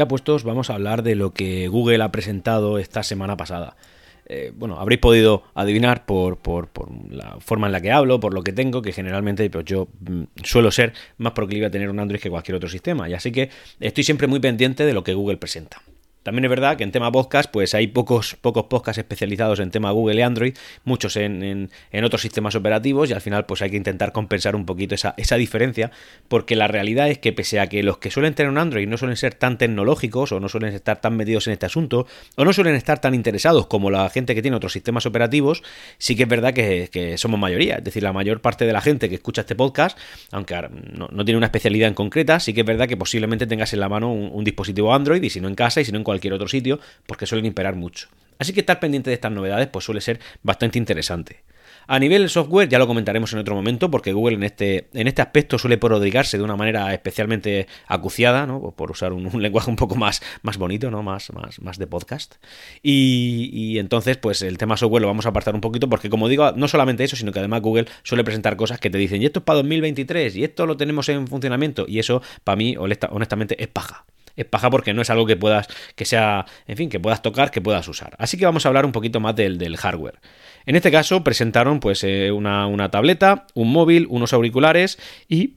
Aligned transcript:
Ya 0.00 0.08
puestos, 0.08 0.44
vamos 0.44 0.70
a 0.70 0.76
hablar 0.76 1.02
de 1.02 1.14
lo 1.14 1.34
que 1.34 1.68
Google 1.68 2.02
ha 2.02 2.10
presentado 2.10 2.78
esta 2.78 3.02
semana 3.02 3.36
pasada. 3.36 3.76
Eh, 4.24 4.50
bueno, 4.56 4.80
habréis 4.80 4.98
podido 4.98 5.42
adivinar 5.54 6.06
por, 6.06 6.38
por, 6.38 6.70
la 7.10 7.36
forma 7.40 7.66
en 7.66 7.72
la 7.72 7.82
que 7.82 7.92
hablo, 7.92 8.18
por 8.18 8.32
lo 8.32 8.42
que 8.42 8.54
tengo, 8.54 8.80
que 8.80 8.92
generalmente 8.92 9.50
pues, 9.50 9.66
yo 9.66 9.88
mm, 10.00 10.22
suelo 10.42 10.70
ser 10.70 10.94
más 11.18 11.34
proclive 11.34 11.66
a 11.66 11.70
tener 11.70 11.90
un 11.90 12.00
Android 12.00 12.18
que 12.18 12.30
cualquier 12.30 12.54
otro 12.54 12.70
sistema. 12.70 13.10
Y 13.10 13.12
así 13.12 13.30
que 13.30 13.50
estoy 13.78 14.02
siempre 14.02 14.26
muy 14.26 14.40
pendiente 14.40 14.86
de 14.86 14.94
lo 14.94 15.04
que 15.04 15.12
Google 15.12 15.36
presenta. 15.36 15.82
También 16.22 16.44
es 16.44 16.50
verdad 16.50 16.76
que 16.76 16.84
en 16.84 16.92
tema 16.92 17.10
podcast, 17.10 17.50
pues 17.50 17.74
hay 17.74 17.86
pocos, 17.86 18.36
pocos 18.38 18.64
podcasts 18.64 18.98
especializados 18.98 19.58
en 19.58 19.70
tema 19.70 19.90
Google 19.90 20.16
y 20.16 20.22
Android, 20.22 20.54
muchos 20.84 21.16
en, 21.16 21.70
otros 22.04 22.20
sistemas 22.20 22.54
operativos, 22.54 23.08
y 23.08 23.14
al 23.14 23.22
final, 23.22 23.46
pues 23.46 23.62
hay 23.62 23.70
que 23.70 23.78
intentar 23.78 24.12
compensar 24.12 24.54
un 24.54 24.66
poquito 24.66 24.94
esa, 24.94 25.14
esa, 25.16 25.36
diferencia, 25.36 25.90
porque 26.28 26.56
la 26.56 26.68
realidad 26.68 27.08
es 27.08 27.18
que 27.18 27.32
pese 27.32 27.58
a 27.58 27.68
que 27.68 27.82
los 27.82 27.96
que 27.98 28.10
suelen 28.10 28.34
tener 28.34 28.50
un 28.50 28.58
Android 28.58 28.86
no 28.86 28.98
suelen 28.98 29.16
ser 29.16 29.34
tan 29.34 29.56
tecnológicos, 29.56 30.32
o 30.32 30.40
no 30.40 30.50
suelen 30.50 30.74
estar 30.74 31.00
tan 31.00 31.16
metidos 31.16 31.46
en 31.46 31.54
este 31.54 31.64
asunto, 31.64 32.06
o 32.36 32.44
no 32.44 32.52
suelen 32.52 32.74
estar 32.74 33.00
tan 33.00 33.14
interesados 33.14 33.66
como 33.66 33.90
la 33.90 34.10
gente 34.10 34.34
que 34.34 34.42
tiene 34.42 34.58
otros 34.58 34.74
sistemas 34.74 35.06
operativos, 35.06 35.62
sí 35.96 36.16
que 36.16 36.24
es 36.24 36.28
verdad 36.28 36.52
que, 36.52 37.14
somos 37.16 37.40
mayoría. 37.40 37.76
Es 37.76 37.84
decir, 37.84 38.02
la 38.02 38.12
mayor 38.12 38.40
parte 38.42 38.66
de 38.66 38.72
la 38.74 38.82
gente 38.82 39.08
que 39.08 39.14
escucha 39.14 39.40
este 39.40 39.54
podcast, 39.54 39.98
aunque 40.32 40.54
no, 40.92 41.24
tiene 41.24 41.38
una 41.38 41.46
especialidad 41.46 41.88
en 41.88 41.94
concreta, 41.94 42.40
sí 42.40 42.52
que 42.52 42.60
es 42.60 42.66
verdad 42.66 42.86
que 42.86 42.98
posiblemente 42.98 43.46
tengas 43.46 43.72
en 43.72 43.80
la 43.80 43.88
mano 43.88 44.12
un, 44.12 44.30
un 44.32 44.44
dispositivo 44.44 44.94
Android, 44.94 45.22
y 45.22 45.30
si 45.30 45.40
no 45.40 45.48
en 45.48 45.54
casa, 45.54 45.80
y 45.80 45.84
si 45.86 45.92
no 45.92 45.98
en 45.98 46.04
cualquier 46.10 46.34
otro 46.34 46.48
sitio, 46.48 46.80
porque 47.06 47.24
suelen 47.24 47.46
imperar 47.46 47.76
mucho. 47.76 48.08
Así 48.40 48.52
que 48.52 48.60
estar 48.60 48.80
pendiente 48.80 49.10
de 49.10 49.14
estas 49.14 49.30
novedades 49.30 49.68
pues 49.68 49.84
suele 49.84 50.00
ser 50.00 50.18
bastante 50.42 50.76
interesante. 50.76 51.44
A 51.86 51.98
nivel 51.98 52.28
software 52.28 52.68
ya 52.68 52.78
lo 52.78 52.86
comentaremos 52.86 53.32
en 53.32 53.38
otro 53.38 53.54
momento 53.54 53.90
porque 53.90 54.12
Google 54.12 54.36
en 54.36 54.42
este, 54.44 54.88
en 54.92 55.08
este 55.08 55.22
aspecto 55.22 55.58
suele 55.58 55.76
prodigarse 55.76 56.38
de 56.38 56.44
una 56.44 56.56
manera 56.56 56.92
especialmente 56.92 57.66
acuciada, 57.86 58.46
¿no? 58.46 58.72
por 58.76 58.90
usar 58.90 59.12
un, 59.12 59.30
lenguaje 59.42 59.70
un 59.70 59.76
poco 59.76 59.94
más, 59.94 60.22
más 60.42 60.56
bonito, 60.56 60.90
¿no? 60.90 61.02
más, 61.02 61.32
más, 61.32 61.60
más 61.60 61.78
de 61.78 61.86
podcast. 61.86 62.36
Y, 62.82 63.50
y, 63.52 63.78
entonces 63.78 64.16
pues 64.16 64.42
el 64.42 64.56
tema 64.56 64.76
software 64.76 65.02
lo 65.02 65.08
vamos 65.08 65.26
a 65.26 65.30
apartar 65.30 65.54
un 65.54 65.60
poquito 65.60 65.88
porque 65.88 66.08
como 66.08 66.28
digo, 66.28 66.52
no 66.52 66.66
solamente 66.68 67.04
eso, 67.04 67.16
sino 67.16 67.32
que 67.32 67.40
además 67.40 67.60
Google 67.60 67.86
suele 68.04 68.24
presentar 68.24 68.56
cosas 68.56 68.80
que 68.80 68.88
te 68.88 68.98
dicen 68.98 69.20
y 69.20 69.26
esto 69.26 69.40
es 69.40 69.44
para 69.44 69.56
2023 69.58 70.36
y 70.36 70.44
esto 70.44 70.66
lo 70.66 70.76
tenemos 70.76 71.08
en 71.08 71.26
funcionamiento 71.26 71.84
y 71.86 71.98
eso 71.98 72.22
para 72.44 72.56
mí 72.56 72.76
honestamente 72.78 73.62
es 73.62 73.68
paja 73.68 74.06
es 74.42 74.46
paja 74.46 74.70
porque 74.70 74.92
no 74.92 75.02
es 75.02 75.10
algo 75.10 75.26
que 75.26 75.36
puedas, 75.36 75.68
que 75.94 76.04
sea, 76.04 76.46
en 76.66 76.76
fin, 76.76 76.88
que 76.88 77.00
puedas 77.00 77.22
tocar, 77.22 77.50
que 77.50 77.60
puedas 77.60 77.86
usar. 77.88 78.14
Así 78.18 78.36
que 78.36 78.44
vamos 78.44 78.64
a 78.64 78.68
hablar 78.68 78.84
un 78.84 78.92
poquito 78.92 79.20
más 79.20 79.36
del, 79.36 79.58
del 79.58 79.76
hardware. 79.76 80.20
En 80.66 80.76
este 80.76 80.90
caso 80.90 81.24
presentaron 81.24 81.80
pues 81.80 82.04
eh, 82.04 82.30
una, 82.32 82.66
una 82.66 82.90
tableta, 82.90 83.46
un 83.54 83.72
móvil, 83.72 84.06
unos 84.10 84.32
auriculares 84.32 84.98
y, 85.28 85.56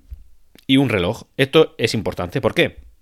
y 0.67 0.77
un 0.77 0.89
reloj. 0.89 1.23
Esto 1.37 1.75
es 1.77 1.93
importante. 1.93 2.41
¿Por 2.41 2.53
qué? 2.53 2.92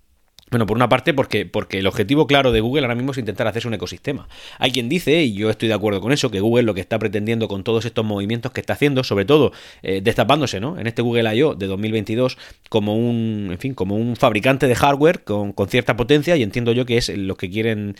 Bueno, 0.52 0.66
por 0.66 0.76
una 0.76 0.90
parte, 0.90 1.14
porque, 1.14 1.46
porque 1.46 1.78
el 1.78 1.86
objetivo 1.86 2.26
claro 2.26 2.52
de 2.52 2.60
Google 2.60 2.82
ahora 2.82 2.94
mismo 2.94 3.12
es 3.12 3.18
intentar 3.18 3.46
hacerse 3.46 3.68
un 3.68 3.72
ecosistema. 3.72 4.28
Hay 4.58 4.70
quien 4.70 4.90
dice, 4.90 5.22
y 5.22 5.32
yo 5.32 5.48
estoy 5.48 5.68
de 5.68 5.72
acuerdo 5.72 6.02
con 6.02 6.12
eso, 6.12 6.30
que 6.30 6.40
Google 6.40 6.64
lo 6.64 6.74
que 6.74 6.82
está 6.82 6.98
pretendiendo 6.98 7.48
con 7.48 7.64
todos 7.64 7.86
estos 7.86 8.04
movimientos 8.04 8.52
que 8.52 8.60
está 8.60 8.74
haciendo, 8.74 9.02
sobre 9.02 9.24
todo 9.24 9.52
eh, 9.82 10.02
destapándose, 10.02 10.60
¿no? 10.60 10.78
En 10.78 10.86
este 10.86 11.00
Google 11.00 11.34
I.O. 11.34 11.54
de 11.54 11.66
2022 11.66 12.36
como 12.68 12.94
un, 12.94 13.48
en 13.50 13.58
fin, 13.60 13.72
como 13.72 13.96
un 13.96 14.14
fabricante 14.14 14.68
de 14.68 14.74
hardware 14.74 15.24
con, 15.24 15.54
cierta 15.70 15.96
potencia, 15.96 16.36
y 16.36 16.42
entiendo 16.42 16.72
yo 16.72 16.84
que 16.84 16.98
es 16.98 17.08
lo 17.08 17.36
que 17.38 17.48
quieren, 17.48 17.96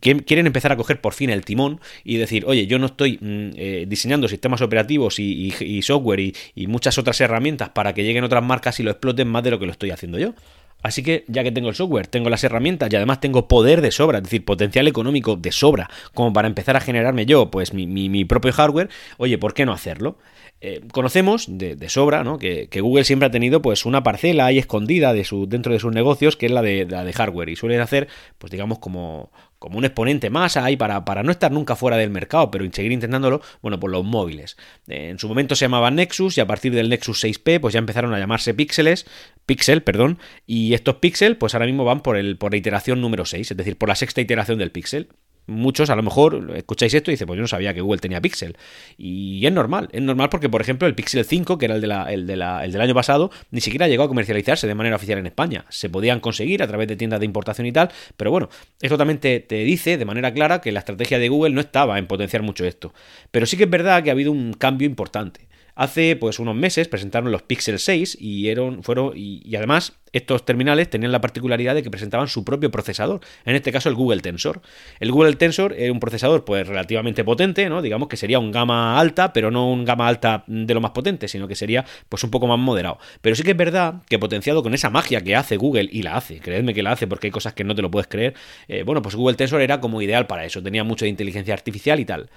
quieren 0.00 0.46
empezar 0.46 0.70
a 0.70 0.76
coger 0.76 1.00
por 1.00 1.12
fin 1.12 1.30
el 1.30 1.44
timón 1.44 1.80
y 2.04 2.18
decir, 2.18 2.44
oye, 2.46 2.68
yo 2.68 2.78
no 2.78 2.86
estoy 2.86 3.18
mm, 3.20 3.50
eh, 3.56 3.84
diseñando 3.88 4.28
sistemas 4.28 4.60
operativos 4.60 5.18
y, 5.18 5.52
y 5.58 5.82
software 5.82 6.20
y, 6.20 6.36
y 6.54 6.68
muchas 6.68 6.98
otras 6.98 7.20
herramientas 7.20 7.70
para 7.70 7.94
que 7.94 8.04
lleguen 8.04 8.22
otras 8.22 8.44
marcas 8.44 8.78
y 8.78 8.84
lo 8.84 8.92
exploten 8.92 9.26
más 9.26 9.42
de 9.42 9.50
lo 9.50 9.58
que 9.58 9.66
lo 9.66 9.72
estoy 9.72 9.90
haciendo 9.90 10.20
yo. 10.20 10.34
Así 10.82 11.02
que 11.02 11.24
ya 11.26 11.42
que 11.42 11.50
tengo 11.50 11.68
el 11.68 11.74
software, 11.74 12.06
tengo 12.06 12.30
las 12.30 12.44
herramientas 12.44 12.92
y 12.92 12.96
además 12.96 13.20
tengo 13.20 13.48
poder 13.48 13.80
de 13.80 13.90
sobra, 13.90 14.18
es 14.18 14.24
decir, 14.24 14.44
potencial 14.44 14.86
económico 14.86 15.36
de 15.36 15.50
sobra, 15.50 15.90
como 16.14 16.32
para 16.32 16.48
empezar 16.48 16.76
a 16.76 16.80
generarme 16.80 17.26
yo, 17.26 17.50
pues 17.50 17.74
mi, 17.74 18.24
propio 18.24 18.52
hardware, 18.52 18.88
oye, 19.18 19.38
¿por 19.38 19.54
qué 19.54 19.66
no 19.66 19.72
hacerlo? 19.72 20.18
Eh, 20.60 20.82
conocemos 20.92 21.46
de, 21.48 21.76
sobra 21.88 22.24
¿no? 22.24 22.38
que, 22.38 22.68
Google 22.80 23.04
siempre 23.04 23.26
ha 23.26 23.30
tenido 23.30 23.60
pues 23.60 23.84
una 23.84 24.02
parcela 24.02 24.46
ahí 24.46 24.58
escondida 24.58 25.12
de 25.12 25.24
su, 25.24 25.46
dentro 25.46 25.72
de 25.72 25.80
sus 25.80 25.92
negocios 25.92 26.36
que 26.36 26.46
es 26.46 26.52
la 26.52 26.62
de, 26.62 26.86
la 26.86 27.04
de 27.04 27.12
hardware 27.12 27.50
y 27.50 27.56
suelen 27.56 27.80
hacer 27.80 28.08
pues 28.38 28.50
digamos 28.50 28.78
como, 28.78 29.30
como 29.58 29.78
un 29.78 29.84
exponente 29.84 30.30
más 30.30 30.56
ahí 30.56 30.76
para, 30.76 31.04
para, 31.04 31.22
no 31.22 31.30
estar 31.30 31.50
nunca 31.52 31.76
fuera 31.76 31.96
del 31.96 32.10
mercado, 32.10 32.50
pero 32.50 32.64
seguir 32.72 32.92
intentándolo, 32.92 33.40
bueno, 33.62 33.80
por 33.80 33.90
los 33.90 34.04
móviles. 34.04 34.56
En 34.86 35.18
su 35.18 35.28
momento 35.28 35.54
se 35.56 35.64
llamaban 35.64 35.96
Nexus 35.96 36.36
y 36.38 36.40
a 36.40 36.46
partir 36.46 36.74
del 36.74 36.88
Nexus 36.88 37.24
6P 37.24 37.60
pues 37.60 37.72
ya 37.72 37.78
empezaron 37.78 38.12
a 38.14 38.18
llamarse 38.18 38.54
Píxeles, 38.54 39.06
Pixel, 39.46 39.82
perdón, 39.82 40.18
y 40.46 40.74
estos 40.74 40.96
Pixel 40.96 41.36
pues 41.36 41.54
ahora 41.54 41.66
mismo 41.66 41.84
van 41.84 42.02
por, 42.02 42.16
el, 42.16 42.36
por 42.36 42.52
la 42.52 42.58
iteración 42.58 43.00
número 43.00 43.24
6, 43.24 43.50
es 43.50 43.56
decir, 43.56 43.76
por 43.76 43.88
la 43.88 43.94
sexta 43.94 44.20
iteración 44.20 44.58
del 44.58 44.72
Pixel 44.72 45.08
muchos 45.46 45.90
a 45.90 45.96
lo 45.96 46.02
mejor 46.02 46.52
escucháis 46.56 46.94
esto 46.94 47.10
y 47.10 47.14
dice 47.14 47.26
pues 47.26 47.36
yo 47.36 47.42
no 47.42 47.48
sabía 47.48 47.74
que 47.74 47.80
Google 47.80 48.00
tenía 48.00 48.20
Pixel. 48.20 48.56
Y 48.96 49.46
es 49.46 49.52
normal, 49.52 49.88
es 49.92 50.02
normal 50.02 50.28
porque, 50.28 50.48
por 50.48 50.60
ejemplo, 50.60 50.88
el 50.88 50.94
Pixel 50.94 51.24
5, 51.24 51.58
que 51.58 51.66
era 51.66 51.76
el, 51.76 51.80
de 51.80 51.86
la, 51.86 52.12
el, 52.12 52.26
de 52.26 52.36
la, 52.36 52.64
el 52.64 52.72
del 52.72 52.80
año 52.80 52.94
pasado, 52.94 53.30
ni 53.50 53.60
siquiera 53.60 53.88
llegó 53.88 54.04
a 54.04 54.08
comercializarse 54.08 54.66
de 54.66 54.74
manera 54.74 54.96
oficial 54.96 55.18
en 55.18 55.26
España. 55.26 55.64
Se 55.68 55.88
podían 55.88 56.20
conseguir 56.20 56.62
a 56.62 56.66
través 56.66 56.88
de 56.88 56.96
tiendas 56.96 57.20
de 57.20 57.26
importación 57.26 57.66
y 57.66 57.72
tal, 57.72 57.90
pero 58.16 58.30
bueno, 58.30 58.48
esto 58.80 58.98
también 58.98 59.18
te, 59.18 59.40
te 59.40 59.56
dice 59.56 59.98
de 59.98 60.04
manera 60.04 60.32
clara 60.32 60.60
que 60.60 60.72
la 60.72 60.80
estrategia 60.80 61.18
de 61.18 61.28
Google 61.28 61.54
no 61.54 61.60
estaba 61.60 61.98
en 61.98 62.06
potenciar 62.06 62.42
mucho 62.42 62.64
esto. 62.64 62.92
Pero 63.30 63.46
sí 63.46 63.56
que 63.56 63.64
es 63.64 63.70
verdad 63.70 64.02
que 64.02 64.10
ha 64.10 64.12
habido 64.12 64.32
un 64.32 64.52
cambio 64.52 64.86
importante. 64.86 65.46
Hace 65.76 66.16
pues 66.16 66.38
unos 66.38 66.54
meses 66.54 66.88
presentaron 66.88 67.30
los 67.30 67.42
Pixel 67.42 67.78
6 67.78 68.16
y, 68.18 68.50
fueron, 68.80 69.12
y, 69.14 69.54
además 69.56 69.92
estos 70.14 70.46
terminales 70.46 70.88
tenían 70.88 71.12
la 71.12 71.20
particularidad 71.20 71.74
de 71.74 71.82
que 71.82 71.90
presentaban 71.90 72.28
su 72.28 72.46
propio 72.46 72.70
procesador, 72.70 73.20
en 73.44 73.54
este 73.54 73.70
caso 73.72 73.90
el 73.90 73.94
Google 73.94 74.22
Tensor. 74.22 74.62
El 75.00 75.12
Google 75.12 75.34
Tensor 75.34 75.74
es 75.74 75.90
un 75.90 76.00
procesador 76.00 76.46
pues 76.46 76.66
relativamente 76.66 77.24
potente, 77.24 77.68
¿no? 77.68 77.82
Digamos 77.82 78.08
que 78.08 78.16
sería 78.16 78.38
un 78.38 78.52
gama 78.52 78.98
alta, 78.98 79.34
pero 79.34 79.50
no 79.50 79.70
un 79.70 79.84
gama 79.84 80.08
alta 80.08 80.44
de 80.46 80.72
lo 80.72 80.80
más 80.80 80.92
potente, 80.92 81.28
sino 81.28 81.46
que 81.46 81.54
sería 81.54 81.84
pues 82.08 82.24
un 82.24 82.30
poco 82.30 82.46
más 82.46 82.58
moderado. 82.58 82.98
Pero 83.20 83.36
sí 83.36 83.42
que 83.42 83.50
es 83.50 83.56
verdad 83.58 83.96
que 84.08 84.18
potenciado 84.18 84.62
con 84.62 84.72
esa 84.72 84.88
magia 84.88 85.20
que 85.20 85.36
hace 85.36 85.58
Google, 85.58 85.90
y 85.92 86.02
la 86.02 86.16
hace, 86.16 86.40
creedme 86.40 86.72
que 86.72 86.82
la 86.82 86.92
hace 86.92 87.06
porque 87.06 87.26
hay 87.26 87.30
cosas 87.30 87.52
que 87.52 87.64
no 87.64 87.74
te 87.74 87.82
lo 87.82 87.90
puedes 87.90 88.08
creer, 88.08 88.32
eh, 88.68 88.82
bueno, 88.82 89.02
pues 89.02 89.14
Google 89.14 89.36
Tensor 89.36 89.60
era 89.60 89.78
como 89.78 90.00
ideal 90.00 90.26
para 90.26 90.46
eso, 90.46 90.62
tenía 90.62 90.84
mucho 90.84 91.04
de 91.04 91.10
inteligencia 91.10 91.52
artificial 91.52 92.00
y 92.00 92.06
tal. 92.06 92.30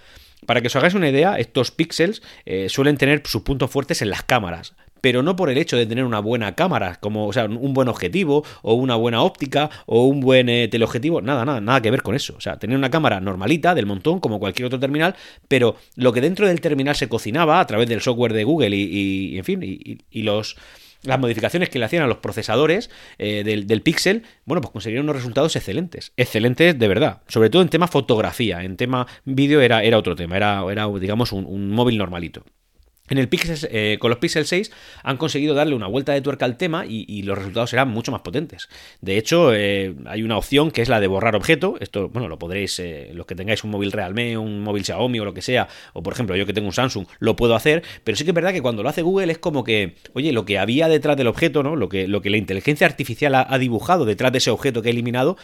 Para 0.50 0.62
que 0.62 0.68
os 0.68 0.76
hagáis 0.76 0.96
una 0.96 1.08
idea, 1.08 1.38
estos 1.38 1.70
píxeles 1.70 2.24
eh, 2.44 2.70
suelen 2.70 2.98
tener 2.98 3.22
sus 3.24 3.44
puntos 3.44 3.70
fuertes 3.70 4.02
en 4.02 4.10
las 4.10 4.24
cámaras, 4.24 4.74
pero 5.02 5.24
no 5.24 5.36
por 5.36 5.50
el 5.50 5.58
hecho 5.58 5.78
de 5.78 5.86
tener 5.86 6.04
una 6.04 6.20
buena 6.20 6.56
cámara, 6.56 6.98
como, 7.00 7.28
o 7.28 7.34
sea, 7.34 7.46
un 7.46 7.74
buen 7.74 7.88
objetivo, 7.88 8.44
o 8.62 8.74
una 8.74 8.96
buena 8.96 9.22
óptica, 9.22 9.70
o 9.86 10.06
un 10.06 10.20
buen 10.20 10.50
eh, 10.50 10.68
teleobjetivo, 10.68 11.22
nada, 11.22 11.46
nada, 11.46 11.62
nada 11.62 11.82
que 11.82 11.92
ver 11.92 12.02
con 12.02 12.16
eso. 12.16 12.36
O 12.38 12.42
sea, 12.42 12.58
tener 12.58 12.78
una 12.78 12.90
cámara 12.90 13.20
normalita, 13.20 13.76
del 13.76 13.86
montón, 13.86 14.20
como 14.20 14.40
cualquier 14.40 14.66
otro 14.68 14.80
terminal, 14.80 15.16
pero 15.48 15.76
lo 15.96 16.14
que 16.14 16.22
dentro 16.22 16.48
del 16.48 16.62
terminal 16.62 16.96
se 16.96 17.10
cocinaba 17.10 17.60
a 17.60 17.68
través 17.68 17.88
del 17.90 18.02
software 18.02 18.34
de 18.34 18.44
Google 18.44 18.76
y, 18.76 19.38
en 19.38 19.44
fin, 19.44 19.60
y 19.64 20.24
los 20.24 20.56
las 21.04 21.20
modificaciones 21.20 21.70
que 21.70 21.80
le 21.80 21.86
hacían 21.86 22.04
a 22.04 22.08
los 22.08 22.18
procesadores 22.18 22.90
eh, 23.18 23.44
del, 23.44 23.68
del 23.68 23.82
Pixel, 23.82 24.24
bueno, 24.46 24.62
pues 24.62 24.72
conseguían 24.72 25.04
unos 25.04 25.16
resultados 25.16 25.56
excelentes. 25.56 26.12
Excelentes 26.18 26.78
de 26.78 26.88
verdad. 26.88 27.22
Sobre 27.28 27.50
todo 27.50 27.62
en 27.62 27.70
tema 27.70 27.88
fotografía. 27.88 28.64
En 28.64 28.76
tema 28.76 29.08
vídeo 29.24 29.62
era, 29.62 29.84
era 29.84 29.98
otro 29.98 30.16
tema. 30.16 30.36
Era, 30.36 30.64
era 30.70 30.88
digamos, 31.00 31.32
un 31.32 31.72
móvil 31.72 31.98
normalito. 31.98 32.44
En 33.10 33.18
el 33.18 33.28
Pixel, 33.28 33.70
eh, 33.72 33.98
con 34.00 34.10
los 34.10 34.20
Pixel 34.20 34.46
6 34.46 34.72
han 35.04 35.18
conseguido 35.18 35.56
darle 35.56 35.76
una 35.76 35.88
vuelta 35.88 36.14
de 36.14 36.22
tuerca 36.22 36.46
al 36.46 36.58
tema 36.58 36.86
y, 36.88 37.20
los 37.24 37.38
resultados 37.38 37.72
serán 37.72 37.90
mucho 37.90 38.12
más 38.12 38.22
potentes. 38.22 38.70
De 39.02 39.18
hecho, 39.18 39.54
eh, 39.54 39.94
hay 40.06 40.24
una 40.24 40.38
opción 40.38 40.72
que 40.72 40.82
es 40.82 40.90
la 40.90 41.00
de 41.00 41.08
borrar 41.08 41.36
objeto. 41.36 41.76
Esto, 41.80 42.10
bueno, 42.10 42.28
lo 42.28 42.40
podréis, 42.40 42.80
eh, 42.80 43.12
los 43.14 43.26
que 43.26 43.36
tengáis 43.36 43.64
un 43.64 43.72
móvil 43.72 43.92
Realme, 43.92 44.38
un 44.38 44.62
móvil 44.62 44.86
Xiaomi 44.86 45.20
o 45.20 45.26
lo 45.26 45.34
que 45.34 45.42
sea, 45.42 45.68
o 45.94 46.02
por 46.02 46.14
ejemplo 46.14 46.36
yo 46.36 46.46
que 46.46 46.54
tengo 46.54 46.68
un 46.68 46.74
Samsung, 46.74 47.06
lo 47.20 47.36
puedo 47.36 47.56
hacer, 47.56 47.84
pero 48.04 48.16
sí 48.16 48.24
que 48.24 48.32
es 48.32 48.36
verdad 48.36 48.54
que 48.54 48.62
cuando 48.62 48.84
lo 48.84 48.90
hace 48.90 49.02
Google 49.02 49.32
es 49.32 49.38
como 49.38 49.64
que, 49.64 49.96
oye, 50.14 50.32
lo 50.32 50.46
que 50.46 50.60
había 50.60 50.88
detrás 50.88 51.18
del 51.18 51.28
objeto, 51.28 51.64
¿no? 51.64 51.76
Lo 51.76 51.90
que, 51.90 52.08
lo 52.08 52.22
que 52.22 52.30
la 52.30 52.38
inteligencia 52.38 52.88
artificial 52.88 53.36
ha 53.36 53.58
dibujado 53.58 54.06
detrás 54.06 54.32
de 54.32 54.38
ese 54.38 54.52
objeto 54.52 54.82
que 54.82 54.90
he 54.90 54.92
eliminado, 54.92 55.38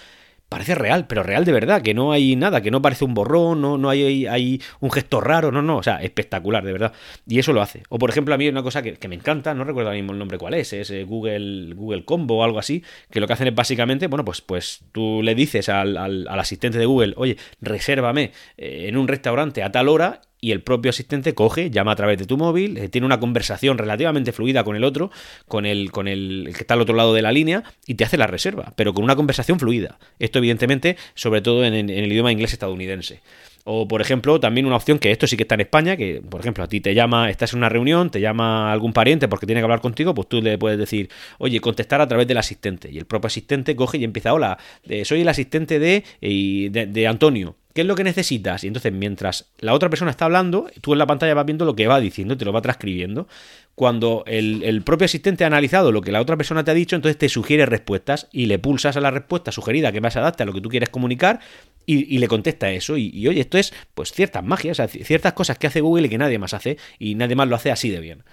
parece 0.50 0.76
real, 0.76 1.08
pero 1.08 1.24
real 1.24 1.46
de 1.46 1.52
verdad, 1.52 1.82
que 1.82 1.94
no 1.94 2.12
hay 2.12 2.36
nada, 2.36 2.62
que 2.62 2.72
no 2.72 2.82
parece 2.82 3.06
un 3.06 3.14
borrón, 3.14 3.62
no, 3.62 3.78
no 3.78 3.90
hay, 3.90 4.26
hay 4.28 4.62
un 4.80 4.92
gesto 4.92 5.20
raro, 5.22 5.52
no, 5.52 5.62
no, 5.62 5.78
o 5.78 5.84
sea, 5.84 6.02
espectacular, 6.02 6.64
de 6.64 6.72
verdad. 6.72 6.94
Y 7.28 7.40
eso 7.40 7.54
lo 7.54 7.62
hace. 7.62 7.84
O 7.90 7.98
por 7.98 8.10
ejemplo, 8.10 8.34
a 8.34 8.38
mí 8.38 8.46
hay 8.46 8.52
una 8.52 8.64
cosa 8.64 8.82
que, 8.82 9.08
me 9.08 9.16
encanta, 9.16 9.54
no 9.54 9.64
recuerdo 9.64 9.90
ahora 9.90 9.98
mismo 9.98 10.14
el 10.14 10.20
nombre 10.20 10.38
cuál 10.38 10.54
es, 10.54 10.74
es 10.74 10.90
eh, 10.92 11.04
Google, 11.04 11.74
Google 11.74 12.06
Combo 12.06 12.38
o 12.38 12.44
algo 12.44 12.60
así, 12.60 12.84
que 13.10 13.20
lo 13.20 13.28
que 13.28 13.34
hacen 13.34 13.48
es 13.48 13.56
básicamente, 13.56 14.08
bueno, 14.08 14.24
pues, 14.26 14.42
pues 14.42 14.84
tú 14.92 15.22
le 15.24 15.36
dices 15.36 15.70
al, 15.70 15.98
al, 15.98 16.28
asistente 16.28 16.78
de 16.78 16.86
Google, 16.86 17.14
oye, 17.18 17.38
resérvame 17.62 18.32
eh, 18.58 18.86
en 18.88 18.98
un 18.98 19.08
restaurante 19.08 19.64
a 19.64 19.72
tal 19.72 19.90
hora 19.90 20.22
y 20.42 20.52
el 20.52 20.62
propio 20.62 20.90
asistente 20.90 21.34
coge, 21.34 21.72
llama 21.72 21.94
a 21.94 21.96
través 21.96 22.18
de 22.18 22.26
tu 22.26 22.38
móvil, 22.38 22.78
eh, 22.78 22.90
tiene 22.90 23.06
una 23.06 23.20
conversación 23.20 23.78
relativamente 23.78 24.32
fluida 24.32 24.64
con 24.64 24.76
el 24.76 24.84
otro, 24.84 25.12
con 25.48 25.66
el, 25.66 25.92
con 25.92 26.08
el, 26.08 26.52
que 26.54 26.62
está 26.62 26.76
al 26.76 26.82
otro 26.82 26.96
lado 26.96 27.14
de 27.14 27.22
la 27.22 27.32
línea, 27.32 27.64
y 27.88 27.96
te 27.96 28.04
hace 28.04 28.18
la 28.18 28.28
reserva, 28.28 28.74
pero 28.76 28.94
con 28.94 29.04
una 29.04 29.16
conversación 29.16 29.60
fluida. 29.60 29.98
Esto, 30.20 30.40
evidentemente, 30.40 30.98
sobre 31.14 31.42
todo 31.42 31.66
en, 31.66 31.90
el 31.90 32.12
idioma 32.12 32.32
inglés 32.32 32.54
estadounidense. 32.54 33.22
O, 33.64 33.88
por 33.88 34.00
ejemplo, 34.02 34.40
también 34.40 34.68
una 34.68 34.76
opción 34.76 35.00
que 35.00 35.12
esto 35.12 35.26
sí 35.26 35.36
que 35.38 35.44
está 35.44 35.56
en 35.56 35.62
España, 35.62 35.98
que, 35.98 36.22
por 36.22 36.40
ejemplo, 36.40 36.64
a 36.64 36.68
ti 36.68 36.82
te 36.82 36.94
llama, 36.94 37.32
estás 37.32 37.54
en 37.54 37.58
una 37.58 37.70
reunión, 37.70 38.12
te 38.12 38.22
llama 38.22 38.72
algún 38.72 38.94
pariente 38.94 39.28
porque 39.28 39.48
tiene 39.48 39.62
que 39.62 39.64
hablar 39.64 39.82
contigo, 39.82 40.14
pues 40.14 40.30
tú 40.30 40.40
le 40.44 40.60
puedes 40.60 40.78
decir, 40.78 41.10
oye, 41.40 41.60
contestar 41.60 42.00
a 42.02 42.08
través 42.08 42.28
del 42.28 42.38
asistente. 42.38 42.92
Y 42.92 43.00
el 43.00 43.06
propio 43.06 43.26
asistente 43.26 43.76
coge 43.76 43.98
y 43.98 44.04
empieza, 44.04 44.34
hola, 44.34 44.60
eh, 44.84 45.04
soy 45.04 45.22
el 45.22 45.30
asistente 45.30 45.80
de, 45.80 46.04
de, 46.22 46.86
de 46.86 47.08
Antonio. 47.08 47.56
¿Qué 47.76 47.82
es 47.82 47.88
lo 47.88 47.96
que 47.96 48.06
necesitas? 48.06 48.64
Y 48.64 48.68
entonces, 48.68 48.94
mientras 48.94 49.52
la 49.60 49.74
otra 49.74 49.90
persona 49.90 50.10
está 50.10 50.24
hablando, 50.24 50.70
tú 50.80 50.94
en 50.94 50.98
la 50.98 51.06
pantalla 51.06 51.34
vas 51.34 51.46
viendo 51.46 51.66
lo 51.66 51.76
que 51.76 51.88
va 51.88 52.00
diciendo, 52.00 52.38
te 52.38 52.46
lo 52.46 52.54
va 52.54 52.62
transcribiendo. 52.62 53.28
Cuando 53.76 54.24
el, 54.28 54.82
propio 54.84 55.04
asistente 55.04 55.44
ha 55.44 55.48
analizado 55.48 55.92
lo 55.92 56.00
que 56.00 56.14
la 56.14 56.22
otra 56.22 56.38
persona 56.38 56.64
te 56.64 56.72
ha 56.72 56.74
dicho, 56.74 56.96
entonces 56.96 57.18
te 57.18 57.28
sugiere 57.28 57.66
respuestas 57.66 58.30
y 58.32 58.46
le 58.46 58.60
pulsas 58.60 58.96
a 58.96 59.02
la 59.02 59.12
respuesta 59.12 59.52
sugerida 59.52 59.92
que 59.92 60.00
más 60.00 60.14
se 60.14 60.20
adapte 60.20 60.44
a 60.44 60.46
lo 60.46 60.54
que 60.54 60.62
tú 60.62 60.70
quieres 60.70 60.88
comunicar 60.88 61.42
y, 61.86 62.18
le 62.18 62.30
contesta 62.30 62.72
eso. 62.72 62.96
Y, 62.96 63.28
oye, 63.28 63.42
esto 63.42 63.58
es 63.58 63.74
pues 63.94 64.14
ciertas 64.14 64.42
magias, 64.42 64.82
ciertas 64.90 65.34
cosas 65.34 65.58
que 65.58 65.68
hace 65.68 65.82
Google 65.82 66.08
y 66.08 66.10
que 66.10 66.18
nadie 66.18 66.40
más 66.40 66.54
hace 66.54 66.78
y 66.98 67.16
nadie 67.16 67.36
más 67.36 67.50
lo 67.50 67.58
hace 67.58 67.72
así 67.72 67.90
de 67.90 68.00
bien. 68.00 68.24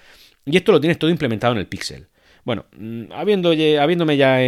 Y 0.46 0.56
esto 0.56 0.70
lo 0.70 0.80
tienes 0.80 1.00
todo 1.00 1.10
implementado 1.10 1.52
en 1.52 1.58
el 1.58 1.66
Pixel. 1.66 2.06
Bueno, 2.44 2.66
mm, 2.76 3.12
habiendo, 3.12 3.50
habiéndome 3.50 4.16
ya 4.16 4.38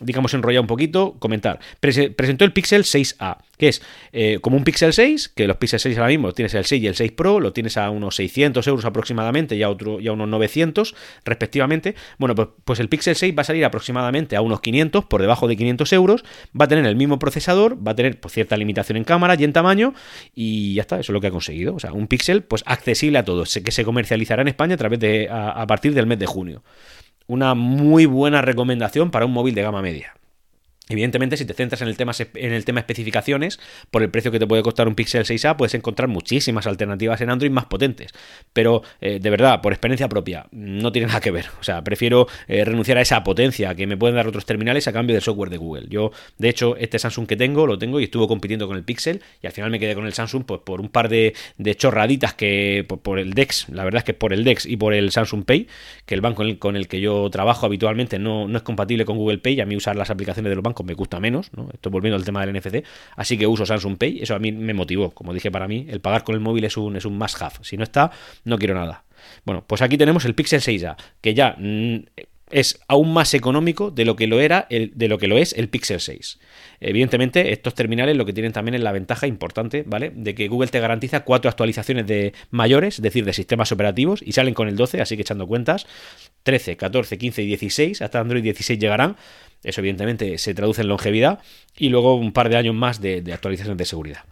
digamos, 0.00 0.34
enrollado 0.34 0.62
un 0.62 0.66
poquito, 0.66 1.16
comentar. 1.18 1.60
presentó 1.80 2.44
el 2.44 2.52
Pixel 2.52 2.84
6A, 2.84 3.38
que 3.56 3.68
es 3.68 3.82
eh, 4.12 4.38
como 4.40 4.56
un 4.56 4.64
Pixel 4.64 4.92
6, 4.92 5.28
que 5.28 5.46
los 5.46 5.56
Pixel 5.56 5.80
6 5.80 5.96
ahora 5.98 6.08
mismo 6.08 6.32
tienes 6.32 6.54
el 6.54 6.64
6 6.64 6.82
y 6.82 6.86
el 6.86 6.94
6 6.94 7.12
Pro, 7.12 7.40
lo 7.40 7.52
tienes 7.52 7.76
a 7.76 7.90
unos 7.90 8.16
600 8.16 8.66
euros 8.66 8.84
aproximadamente 8.84 9.56
y 9.56 9.62
a, 9.62 9.70
otro, 9.70 10.00
y 10.00 10.08
a 10.08 10.12
unos 10.12 10.28
900 10.28 10.94
respectivamente. 11.24 11.94
Bueno, 12.18 12.34
pues, 12.34 12.48
pues, 12.64 12.80
el 12.80 12.88
Pixel 12.88 13.16
6 13.16 13.34
va 13.36 13.42
a 13.42 13.44
salir 13.44 13.64
aproximadamente 13.64 14.36
a 14.36 14.40
unos 14.40 14.60
500, 14.60 15.04
por 15.04 15.20
debajo 15.20 15.48
de 15.48 15.56
500 15.56 15.92
euros, 15.92 16.24
va 16.58 16.66
a 16.66 16.68
tener 16.68 16.86
el 16.86 16.96
mismo 16.96 17.18
procesador, 17.18 17.76
va 17.86 17.92
a 17.92 17.94
tener 17.94 18.20
pues, 18.20 18.34
cierta 18.34 18.56
limitación 18.56 18.96
en 18.96 19.04
cámara 19.04 19.36
y 19.38 19.44
en 19.44 19.52
tamaño 19.52 19.94
y 20.34 20.74
ya 20.74 20.82
está, 20.82 20.96
eso 20.96 21.12
es 21.12 21.14
lo 21.14 21.20
que 21.20 21.28
ha 21.28 21.30
conseguido. 21.32 21.74
O 21.74 21.80
sea, 21.80 21.92
un 21.92 22.06
Pixel 22.06 22.42
pues 22.42 22.62
accesible 22.66 23.18
a 23.18 23.24
todos, 23.24 23.58
que 23.64 23.70
se 23.70 23.84
comercializará 23.84 24.42
en 24.42 24.48
España 24.48 24.74
a, 24.74 24.78
través 24.78 25.00
de, 25.00 25.28
a 25.30 25.66
partir 25.66 25.94
del 25.94 26.06
mes 26.06 26.18
de 26.18 26.26
junio 26.26 26.62
una 27.26 27.54
muy 27.54 28.06
buena 28.06 28.42
recomendación 28.42 29.10
para 29.10 29.26
un 29.26 29.32
móvil 29.32 29.54
de 29.54 29.62
gama 29.62 29.82
media. 29.82 30.14
Evidentemente, 30.88 31.38
si 31.38 31.46
te 31.46 31.54
centras 31.54 31.80
en 31.80 31.88
el, 31.88 31.96
tema, 31.96 32.12
en 32.34 32.52
el 32.52 32.64
tema 32.66 32.80
especificaciones, 32.80 33.58
por 33.90 34.02
el 34.02 34.10
precio 34.10 34.30
que 34.30 34.38
te 34.38 34.46
puede 34.46 34.62
costar 34.62 34.86
un 34.86 34.94
Pixel 34.94 35.24
6A, 35.24 35.56
puedes 35.56 35.72
encontrar 35.72 36.08
muchísimas 36.08 36.66
alternativas 36.66 37.22
en 37.22 37.30
Android 37.30 37.50
más 37.50 37.64
potentes. 37.64 38.12
Pero, 38.52 38.82
eh, 39.00 39.18
de 39.18 39.30
verdad, 39.30 39.62
por 39.62 39.72
experiencia 39.72 40.10
propia, 40.10 40.46
no 40.50 40.92
tiene 40.92 41.08
nada 41.08 41.20
que 41.20 41.30
ver. 41.30 41.46
O 41.58 41.64
sea, 41.64 41.82
prefiero 41.82 42.26
eh, 42.48 42.66
renunciar 42.66 42.98
a 42.98 43.00
esa 43.00 43.24
potencia 43.24 43.74
que 43.74 43.86
me 43.86 43.96
pueden 43.96 44.16
dar 44.16 44.28
otros 44.28 44.44
terminales 44.44 44.86
a 44.86 44.92
cambio 44.92 45.14
del 45.14 45.22
software 45.22 45.48
de 45.48 45.56
Google. 45.56 45.86
Yo, 45.88 46.12
de 46.36 46.50
hecho, 46.50 46.76
este 46.76 46.98
Samsung 46.98 47.26
que 47.26 47.36
tengo, 47.36 47.66
lo 47.66 47.78
tengo 47.78 47.98
y 47.98 48.04
estuvo 48.04 48.28
compitiendo 48.28 48.66
con 48.68 48.76
el 48.76 48.84
Pixel 48.84 49.22
y 49.42 49.46
al 49.46 49.54
final 49.54 49.70
me 49.70 49.80
quedé 49.80 49.94
con 49.94 50.04
el 50.04 50.12
Samsung 50.12 50.44
pues, 50.44 50.60
por 50.60 50.82
un 50.82 50.90
par 50.90 51.08
de, 51.08 51.32
chorraditas 51.76 52.34
que 52.34 52.84
por, 52.86 53.18
el 53.18 53.32
DeX, 53.32 53.70
la 53.70 53.84
verdad 53.84 54.00
es 54.00 54.04
que 54.04 54.12
por 54.12 54.34
el 54.34 54.44
DeX 54.44 54.66
y 54.66 54.76
por 54.76 54.92
el 54.92 55.10
Samsung 55.12 55.46
Pay, 55.46 55.66
que 56.04 56.14
el 56.14 56.20
banco 56.20 56.44
con 56.58 56.76
el, 56.76 56.88
que 56.88 57.00
yo 57.00 57.30
trabajo 57.30 57.64
habitualmente 57.64 58.18
no, 58.18 58.46
no 58.48 58.58
es 58.58 58.62
compatible 58.62 59.06
con 59.06 59.16
Google 59.16 59.38
Pay 59.38 59.54
y 59.54 59.60
a 59.62 59.66
mí 59.66 59.76
usar 59.76 59.96
las 59.96 60.10
aplicaciones 60.10 60.50
de 60.50 60.56
los 60.56 60.62
bancos 60.62 60.73
me 60.82 60.94
gusta 60.94 61.20
menos, 61.20 61.52
¿no? 61.54 61.68
Estoy 61.72 61.92
volviendo 61.92 62.16
al 62.16 62.24
tema 62.24 62.44
del 62.44 62.56
NFC, 62.56 62.84
así 63.16 63.38
que 63.38 63.46
uso 63.46 63.64
Samsung 63.64 63.96
Pay, 63.98 64.22
eso 64.22 64.34
a 64.34 64.38
mí 64.38 64.50
me 64.50 64.74
motivó, 64.74 65.10
como 65.10 65.32
dije 65.32 65.50
para 65.50 65.68
mí, 65.68 65.86
el 65.88 66.00
pagar 66.00 66.24
con 66.24 66.34
el 66.34 66.40
móvil 66.40 66.64
es 66.64 66.76
un, 66.76 66.96
es 66.96 67.04
un 67.04 67.16
must 67.16 67.40
have, 67.40 67.56
si 67.62 67.76
no 67.76 67.84
está, 67.84 68.10
no 68.44 68.58
quiero 68.58 68.74
nada. 68.74 69.04
Bueno, 69.44 69.64
pues 69.66 69.82
aquí 69.82 69.96
tenemos 69.96 70.24
el 70.24 70.34
Pixel 70.34 70.60
6A, 70.60 70.96
que 71.20 71.34
ya 71.34 71.56
mm, 71.58 71.98
es 72.50 72.80
aún 72.88 73.12
más 73.12 73.34
económico 73.34 73.90
de 73.90 74.04
lo 74.04 74.16
que 74.16 74.26
lo 74.26 74.40
era 74.40 74.66
de 74.68 75.08
lo 75.08 75.18
que 75.18 75.28
lo 75.28 75.38
es 75.38 75.52
el 75.54 75.68
Pixel 75.68 76.00
6. 76.00 76.38
Evidentemente, 76.80 77.52
estos 77.52 77.74
terminales 77.74 78.16
lo 78.16 78.26
que 78.26 78.32
tienen 78.32 78.52
también 78.52 78.74
es 78.74 78.82
la 78.82 78.92
ventaja 78.92 79.26
importante, 79.26 79.84
¿vale? 79.86 80.12
De 80.14 80.34
que 80.34 80.48
Google 80.48 80.68
te 80.68 80.80
garantiza 80.80 81.24
cuatro 81.24 81.48
actualizaciones 81.48 82.06
de 82.06 82.34
mayores, 82.50 82.96
es 82.96 83.02
decir, 83.02 83.24
de 83.24 83.32
sistemas 83.32 83.72
operativos, 83.72 84.20
y 84.24 84.32
salen 84.32 84.54
con 84.54 84.68
el 84.68 84.76
12, 84.76 85.00
así 85.00 85.16
que 85.16 85.22
echando 85.22 85.46
cuentas, 85.46 85.86
13, 86.42 86.76
14, 86.76 87.18
15 87.18 87.42
y 87.42 87.46
16, 87.46 88.02
hasta 88.02 88.20
Android 88.20 88.42
16 88.42 88.78
llegarán. 88.78 89.16
Eso 89.62 89.80
evidentemente 89.80 90.36
se 90.36 90.52
traduce 90.52 90.82
en 90.82 90.88
longevidad 90.88 91.38
y 91.76 91.88
luego 91.88 92.16
un 92.16 92.32
par 92.32 92.50
de 92.50 92.56
años 92.56 92.74
más 92.74 93.00
de, 93.00 93.22
de 93.22 93.32
actualizaciones 93.32 93.78
de 93.78 93.86
seguridad. 93.86 94.24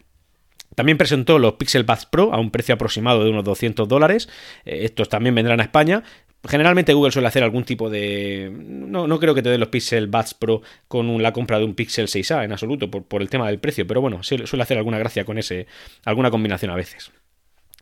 También 0.75 0.97
presentó 0.97 1.39
los 1.39 1.53
Pixel 1.53 1.83
Buds 1.83 2.05
Pro 2.05 2.33
a 2.33 2.39
un 2.39 2.51
precio 2.51 2.75
aproximado 2.75 3.23
de 3.23 3.29
unos 3.29 3.43
200 3.43 3.87
dólares. 3.87 4.29
Eh, 4.65 4.79
estos 4.83 5.09
también 5.09 5.35
vendrán 5.35 5.59
a 5.59 5.63
España. 5.63 6.03
Generalmente 6.45 6.93
Google 6.93 7.11
suele 7.11 7.27
hacer 7.29 7.43
algún 7.43 7.63
tipo 7.63 7.89
de... 7.89 8.51
No, 8.53 9.07
no 9.07 9.19
creo 9.19 9.33
que 9.33 9.41
te 9.41 9.49
den 9.49 9.61
los 9.61 9.69
Pixel 9.69 10.07
Buds 10.07 10.33
Pro 10.33 10.61
con 10.89 11.23
la 11.23 11.31
compra 11.31 11.57
de 11.57 11.65
un 11.65 11.73
Pixel 11.73 12.07
6A 12.07 12.43
en 12.43 12.51
absoluto 12.51 12.91
por, 12.91 13.03
por 13.05 13.21
el 13.21 13.29
tema 13.29 13.47
del 13.47 13.59
precio, 13.59 13.87
pero 13.87 14.01
bueno, 14.01 14.23
suele 14.23 14.63
hacer 14.63 14.77
alguna 14.77 14.99
gracia 14.99 15.23
con 15.23 15.37
ese, 15.37 15.67
alguna 16.03 16.31
combinación 16.31 16.71
a 16.71 16.75
veces. 16.75 17.11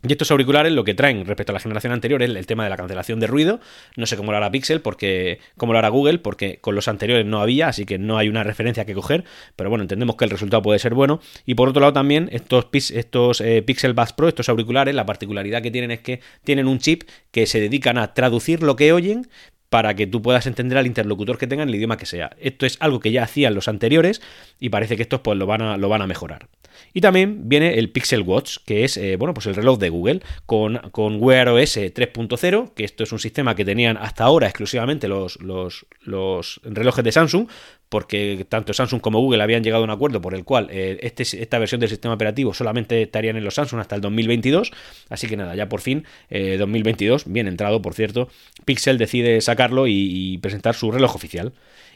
Y 0.07 0.11
estos 0.11 0.31
auriculares 0.31 0.71
lo 0.71 0.83
que 0.83 0.95
traen 0.95 1.25
respecto 1.25 1.51
a 1.51 1.53
la 1.53 1.59
generación 1.59 1.93
anterior 1.93 2.23
es 2.23 2.29
el 2.29 2.47
tema 2.47 2.63
de 2.63 2.71
la 2.71 2.77
cancelación 2.77 3.19
de 3.19 3.27
ruido. 3.27 3.59
No 3.95 4.07
sé 4.07 4.17
cómo 4.17 4.31
lo 4.31 4.37
hará 4.37 4.49
Pixel, 4.49 4.81
porque 4.81 5.39
cómo 5.57 5.73
lo 5.73 5.79
hará 5.79 5.89
Google, 5.89 6.17
porque 6.19 6.57
con 6.59 6.73
los 6.73 6.87
anteriores 6.87 7.25
no 7.25 7.39
había, 7.39 7.67
así 7.67 7.85
que 7.85 7.99
no 7.99 8.17
hay 8.17 8.27
una 8.27 8.43
referencia 8.43 8.85
que 8.85 8.95
coger. 8.95 9.25
Pero 9.55 9.69
bueno, 9.69 9.83
entendemos 9.83 10.15
que 10.15 10.25
el 10.25 10.31
resultado 10.31 10.63
puede 10.63 10.79
ser 10.79 10.95
bueno. 10.95 11.19
Y 11.45 11.53
por 11.53 11.69
otro 11.69 11.81
lado 11.81 11.93
también 11.93 12.29
estos, 12.31 12.67
estos 12.91 13.41
eh, 13.41 13.61
Pixel 13.61 13.93
Buds 13.93 14.13
Pro, 14.13 14.27
estos 14.27 14.49
auriculares, 14.49 14.95
la 14.95 15.05
particularidad 15.05 15.61
que 15.61 15.69
tienen 15.69 15.91
es 15.91 15.99
que 15.99 16.21
tienen 16.43 16.67
un 16.67 16.79
chip 16.79 17.03
que 17.29 17.45
se 17.45 17.59
dedican 17.59 17.99
a 17.99 18.13
traducir 18.13 18.63
lo 18.63 18.75
que 18.75 18.93
oyen 18.93 19.27
para 19.71 19.95
que 19.95 20.05
tú 20.05 20.21
puedas 20.21 20.47
entender 20.47 20.77
al 20.77 20.85
interlocutor 20.85 21.37
que 21.37 21.47
tenga 21.47 21.63
en 21.63 21.69
el 21.69 21.75
idioma 21.75 21.95
que 21.95 22.05
sea. 22.05 22.35
Esto 22.41 22.65
es 22.65 22.75
algo 22.81 22.99
que 22.99 23.13
ya 23.13 23.23
hacían 23.23 23.55
los 23.55 23.69
anteriores 23.69 24.21
y 24.59 24.67
parece 24.67 24.97
que 24.97 25.03
estos 25.03 25.21
pues 25.21 25.37
lo 25.37 25.45
van 25.45 25.61
a, 25.61 25.77
lo 25.77 25.87
van 25.87 26.01
a 26.01 26.07
mejorar. 26.07 26.49
Y 26.93 26.99
también 26.99 27.47
viene 27.47 27.79
el 27.79 27.89
Pixel 27.89 28.23
Watch, 28.23 28.57
que 28.65 28.83
es 28.83 28.97
eh, 28.97 29.15
bueno, 29.15 29.33
pues 29.33 29.45
el 29.45 29.55
reloj 29.55 29.79
de 29.79 29.87
Google, 29.87 30.23
con, 30.45 30.77
con 30.91 31.23
Wear 31.23 31.47
OS 31.47 31.77
3.0, 31.77 32.73
que 32.73 32.83
esto 32.83 33.05
es 33.05 33.13
un 33.13 33.19
sistema 33.19 33.55
que 33.55 33.63
tenían 33.63 33.95
hasta 33.95 34.25
ahora 34.25 34.47
exclusivamente 34.47 35.07
los, 35.07 35.41
los, 35.41 35.85
los 36.01 36.59
relojes 36.65 37.05
de 37.05 37.13
Samsung, 37.13 37.47
porque 37.91 38.45
tanto 38.47 38.71
Samsung 38.73 39.01
como 39.01 39.19
Google 39.19 39.43
habían 39.43 39.65
llegado 39.65 39.83
a 39.83 39.85
un 39.85 39.89
acuerdo 39.89 40.21
por 40.21 40.33
el 40.33 40.45
cual 40.45 40.69
eh, 40.71 40.97
este, 41.01 41.23
esta 41.23 41.59
versión 41.59 41.81
del 41.81 41.89
sistema 41.89 42.13
operativo 42.13 42.53
solamente 42.53 43.01
estarían 43.01 43.35
en 43.35 43.43
los 43.43 43.55
Samsung 43.55 43.81
hasta 43.81 43.95
el 43.95 44.01
2022. 44.01 44.71
Así 45.09 45.27
que 45.27 45.35
nada, 45.35 45.55
ya 45.55 45.67
por 45.67 45.81
fin, 45.81 46.05
2022, 46.29 47.23
eh, 47.23 47.25
bien 47.27 47.49
entrado, 47.49 47.81
por 47.81 47.93
cierto, 47.93 48.29
Pixel 48.63 48.97
decide 48.97 49.41
sacarlo 49.41 49.87
y, 49.87 50.37
presentar 50.37 50.73
su 50.73 50.89
reloj 50.89 51.17
oficial. 51.17 51.51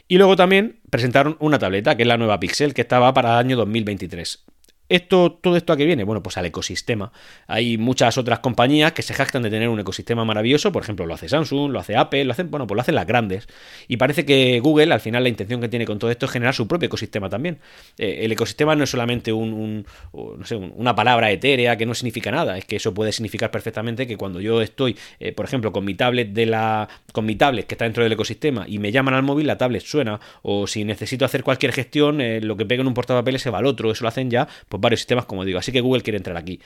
Y 0.06 0.18
luego 0.18 0.36
también 0.36 0.80
presentaron 0.90 1.38
una 1.40 1.58
tableta, 1.58 1.96
que 1.96 2.02
es 2.02 2.08
la 2.08 2.18
nueva 2.18 2.40
Pixel, 2.40 2.74
que 2.74 2.82
estaba 2.82 3.14
para 3.14 3.32
el 3.32 3.38
año 3.38 3.56
2023. 3.56 4.44
Esto, 4.88 5.32
¿Todo 5.32 5.56
esto 5.56 5.72
a 5.72 5.76
qué 5.76 5.84
viene? 5.84 6.04
Bueno, 6.04 6.22
pues 6.22 6.36
al 6.36 6.46
ecosistema. 6.46 7.12
Hay 7.46 7.76
muchas 7.76 8.18
otras 8.18 8.38
compañías 8.38 8.92
que 8.92 9.02
se 9.02 9.14
jactan 9.14 9.42
de 9.42 9.50
tener 9.50 9.68
un 9.68 9.80
ecosistema 9.80 10.24
maravilloso, 10.24 10.70
por 10.70 10.82
ejemplo, 10.82 11.06
lo 11.06 11.14
hace 11.14 11.28
Samsung, 11.28 11.72
lo 11.72 11.80
hace 11.80 11.96
Apple, 11.96 12.24
lo 12.24 12.32
hacen, 12.32 12.50
bueno, 12.50 12.66
pues 12.66 12.76
lo 12.76 12.82
hacen 12.82 12.94
las 12.94 13.06
grandes. 13.06 13.48
Y 13.88 13.96
parece 13.96 14.24
que 14.24 14.60
Google, 14.60 14.92
al 14.92 15.00
final, 15.00 15.22
la 15.22 15.28
intención 15.28 15.60
que 15.60 15.68
tiene 15.68 15.86
con 15.86 15.98
todo 15.98 16.10
esto 16.10 16.26
es 16.26 16.32
generar 16.32 16.54
su 16.54 16.68
propio 16.68 16.86
ecosistema 16.86 17.28
también. 17.28 17.58
Eh, 17.98 18.20
el 18.22 18.32
ecosistema 18.32 18.76
no 18.76 18.84
es 18.84 18.90
solamente 18.90 19.32
un, 19.32 19.86
no 20.12 20.44
sé, 20.44 20.56
una 20.56 20.94
palabra 20.94 21.30
etérea 21.30 21.76
que 21.76 21.86
no 21.86 21.94
significa 21.94 22.30
nada, 22.30 22.56
es 22.56 22.64
que 22.64 22.76
eso 22.76 22.94
puede 22.94 23.12
significar 23.12 23.50
perfectamente 23.50 24.06
que 24.06 24.16
cuando 24.16 24.40
yo 24.40 24.62
estoy, 24.62 24.96
eh, 25.18 25.32
por 25.32 25.46
ejemplo, 25.46 25.72
con 25.72 25.84
mi 25.84 25.94
tablet 25.94 26.32
de 26.32 26.46
la. 26.46 26.88
con 27.12 27.26
mi 27.26 27.36
tablet 27.36 27.66
que 27.66 27.74
está 27.74 27.84
dentro 27.84 28.02
del 28.02 28.12
ecosistema 28.12 28.64
y 28.68 28.78
me 28.78 28.92
llaman 28.92 29.14
al 29.14 29.22
móvil, 29.22 29.46
la 29.46 29.58
tablet 29.58 29.82
suena. 29.82 30.20
O 30.42 30.66
si 30.66 30.84
necesito 30.84 31.24
hacer 31.24 31.42
cualquier 31.42 31.72
gestión, 31.72 32.20
eh, 32.20 32.40
lo 32.40 32.56
que 32.56 32.66
pego 32.66 32.82
en 32.82 32.88
un 32.88 32.94
portapapeles 32.94 33.42
se 33.42 33.50
va 33.50 33.58
al 33.58 33.66
otro. 33.66 33.90
Eso 33.90 34.04
lo 34.04 34.08
hacen 34.08 34.30
ya, 34.30 34.46
varios 34.80 35.00
sistemas, 35.00 35.26
como 35.26 35.44
digo. 35.44 35.58
Así 35.58 35.72
que 35.72 35.80
Google 35.80 36.02
quiere 36.02 36.18
entrar 36.18 36.36
aquí. 36.36 36.60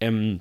Em, 0.00 0.40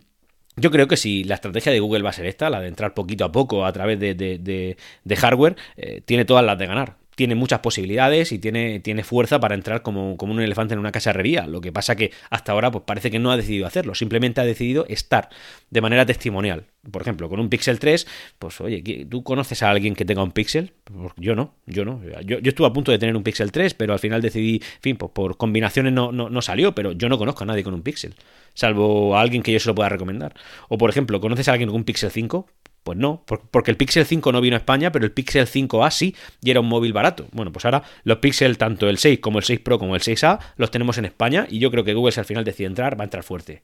yo 0.58 0.72
creo 0.72 0.88
que 0.88 0.98
si 0.98 1.24
la 1.24 1.36
estrategia 1.36 1.72
de 1.72 1.80
Google 1.80 2.04
va 2.04 2.10
a 2.10 2.14
ser 2.14 2.26
esta, 2.26 2.50
la 2.50 2.62
de 2.62 2.68
entrar 2.68 2.94
poquito 2.94 3.26
a 3.26 3.32
poco 3.32 3.66
a 3.66 3.74
través 3.74 4.00
de, 4.00 4.78
hardware, 5.18 5.56
eh, 5.78 6.02
tiene 6.06 6.26
todas 6.26 6.46
las 6.46 6.58
de 6.58 6.66
ganar 6.68 6.98
tiene 7.16 7.36
muchas 7.36 7.60
posibilidades 7.60 8.32
y 8.32 8.40
tiene, 8.40 8.80
tiene 8.80 9.04
fuerza 9.04 9.40
para 9.40 9.56
entrar 9.56 9.82
como, 9.82 10.18
como, 10.18 10.34
un 10.34 10.42
elefante 10.42 10.74
en 10.74 10.80
una 10.80 10.92
cacharrería. 10.92 11.48
Lo 11.48 11.62
que 11.62 11.72
pasa 11.72 11.96
que 11.96 12.12
hasta 12.30 12.52
ahora 12.52 12.72
pues 12.72 12.84
parece 12.86 13.10
que 13.10 13.20
no 13.20 13.32
ha 13.32 13.38
decidido 13.38 13.66
hacerlo, 13.66 13.96
simplemente 13.96 14.42
ha 14.42 14.46
decidido 14.46 14.86
estar 14.88 15.30
de 15.70 15.82
manera 15.82 16.06
testimonial. 16.06 16.66
Por 16.92 17.02
ejemplo, 17.02 17.30
con 17.30 17.40
un 17.40 17.50
Pixel 17.50 17.80
3, 17.80 18.06
pues 18.38 18.62
oye, 18.62 19.08
¿tú 19.10 19.24
conoces 19.24 19.64
a 19.64 19.72
alguien 19.72 19.96
que 19.96 20.06
tenga 20.06 20.22
un 20.22 20.32
Pixel? 20.32 20.72
Pues, 20.84 21.14
yo 21.18 21.36
no, 21.36 21.56
yo 21.66 21.84
no. 21.84 22.02
Yo, 22.24 22.38
estuve 22.44 22.68
a 22.68 22.74
punto 22.74 22.92
de 22.92 23.00
tener 23.00 23.16
un 23.16 23.24
Pixel 23.24 23.52
3, 23.52 23.74
pero 23.74 23.94
al 23.94 24.00
final 24.00 24.22
decidí, 24.22 24.56
en 24.56 24.82
fin, 24.82 24.98
pues 24.98 25.12
por 25.12 25.38
combinaciones 25.38 25.94
no, 25.94 26.12
no, 26.12 26.30
no 26.30 26.42
salió, 26.42 26.76
pero 26.76 26.92
yo 26.92 27.10
no 27.10 27.18
conozco 27.18 27.44
a 27.44 27.48
nadie 27.48 27.64
con 27.64 27.74
un 27.74 27.82
Pixel, 27.82 28.14
salvo 28.54 29.18
a 29.18 29.22
alguien 29.22 29.42
que 29.42 29.52
yo 29.52 29.60
se 29.60 29.68
lo 29.68 29.74
pueda 29.74 29.90
recomendar. 29.90 30.36
O 30.70 30.78
por 30.78 30.90
ejemplo, 30.90 31.20
¿conoces 31.20 31.48
a 31.48 31.54
alguien 31.54 31.70
con 31.70 31.78
un 31.78 31.86
Pixel 31.86 32.12
5? 32.12 32.48
Pues 32.86 33.00
no, 33.00 33.24
porque 33.26 33.72
el 33.72 33.78
Pixel 33.78 34.06
5 34.06 34.32
no 34.32 34.42
vino 34.42 34.56
a 34.56 34.60
España, 34.60 34.92
pero 34.92 35.06
el 35.06 35.12
Pixel 35.12 35.48
5A 35.48 35.90
sí 35.90 36.16
y 36.44 36.52
era 36.52 36.60
un 36.60 36.68
móvil 36.68 36.94
barato. 36.94 37.26
Bueno, 37.32 37.52
pues 37.52 37.66
ahora 37.66 37.82
los 38.04 38.20
Pixel, 38.20 38.60
tanto 38.60 38.88
el 38.88 39.00
6 39.00 39.22
como 39.22 39.40
el 39.40 39.44
6 39.44 39.60
Pro 39.62 39.80
como 39.80 39.96
el 39.96 40.04
6A, 40.04 40.38
los 40.58 40.70
tenemos 40.70 41.00
en 41.00 41.06
España 41.06 41.48
y 41.50 41.58
yo 41.58 41.72
creo 41.72 41.84
que 41.84 41.96
Google 41.96 42.12
si 42.12 42.20
al 42.20 42.28
final 42.28 42.44
decide 42.44 42.68
entrar, 42.68 42.96
va 42.96 43.02
a 43.02 43.06
entrar 43.06 43.24
fuerte. 43.24 43.64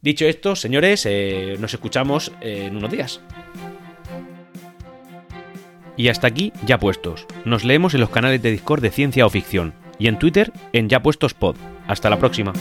Dicho 0.00 0.26
esto, 0.26 0.54
señores, 0.54 1.04
eh, 1.06 1.56
nos 1.58 1.74
escuchamos 1.74 2.30
en 2.40 2.76
unos 2.76 2.92
días. 2.92 3.20
Y 5.96 6.06
hasta 6.06 6.28
aquí, 6.28 6.52
ya 6.64 6.78
puestos. 6.78 7.26
Nos 7.44 7.64
leemos 7.64 7.94
en 7.94 8.00
los 8.00 8.10
canales 8.10 8.42
de 8.42 8.52
Discord 8.52 8.80
de 8.80 8.92
Ciencia 8.92 9.26
o 9.26 9.30
Ficción 9.30 9.74
y 9.98 10.06
en 10.06 10.20
Twitter 10.20 10.52
en 10.72 10.88
Ya 10.88 11.02
Puestos 11.02 11.34
Pod. 11.34 11.56
Hasta 11.88 12.08
la 12.08 12.20
próxima. 12.20 12.52